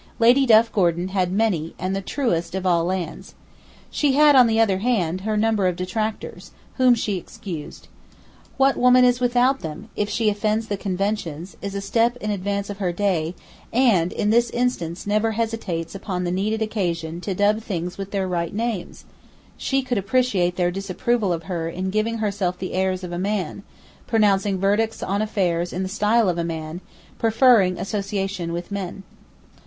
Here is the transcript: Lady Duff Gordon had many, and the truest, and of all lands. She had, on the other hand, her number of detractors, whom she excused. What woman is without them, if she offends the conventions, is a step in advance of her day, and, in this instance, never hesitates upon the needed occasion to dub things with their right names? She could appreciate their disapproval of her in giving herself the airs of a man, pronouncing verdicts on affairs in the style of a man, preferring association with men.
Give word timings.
Lady 0.17 0.47
Duff 0.47 0.71
Gordon 0.71 1.09
had 1.09 1.31
many, 1.31 1.75
and 1.77 1.95
the 1.95 2.01
truest, 2.01 2.55
and 2.55 2.63
of 2.65 2.65
all 2.65 2.85
lands. 2.85 3.35
She 3.91 4.13
had, 4.13 4.35
on 4.35 4.47
the 4.47 4.59
other 4.59 4.79
hand, 4.79 5.21
her 5.21 5.37
number 5.37 5.67
of 5.67 5.75
detractors, 5.75 6.49
whom 6.77 6.95
she 6.95 7.17
excused. 7.17 7.87
What 8.57 8.77
woman 8.77 9.05
is 9.05 9.19
without 9.19 9.59
them, 9.59 9.89
if 9.95 10.09
she 10.09 10.31
offends 10.31 10.69
the 10.69 10.75
conventions, 10.75 11.55
is 11.61 11.75
a 11.75 11.81
step 11.81 12.17
in 12.17 12.31
advance 12.31 12.67
of 12.71 12.79
her 12.79 12.91
day, 12.91 13.35
and, 13.71 14.11
in 14.11 14.31
this 14.31 14.49
instance, 14.49 15.05
never 15.05 15.33
hesitates 15.33 15.93
upon 15.93 16.23
the 16.23 16.31
needed 16.31 16.63
occasion 16.63 17.21
to 17.21 17.35
dub 17.35 17.61
things 17.61 17.99
with 17.99 18.09
their 18.09 18.27
right 18.27 18.55
names? 18.55 19.05
She 19.55 19.83
could 19.83 19.99
appreciate 19.99 20.55
their 20.55 20.71
disapproval 20.71 21.31
of 21.31 21.43
her 21.43 21.69
in 21.69 21.91
giving 21.91 22.17
herself 22.17 22.57
the 22.57 22.73
airs 22.73 23.03
of 23.03 23.11
a 23.11 23.19
man, 23.19 23.61
pronouncing 24.07 24.57
verdicts 24.57 25.03
on 25.03 25.21
affairs 25.21 25.71
in 25.71 25.83
the 25.83 25.87
style 25.89 26.27
of 26.27 26.39
a 26.39 26.43
man, 26.43 26.81
preferring 27.19 27.77
association 27.77 28.51
with 28.51 28.71
men. 28.71 29.03